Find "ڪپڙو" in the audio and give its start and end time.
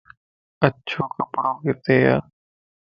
1.15-1.53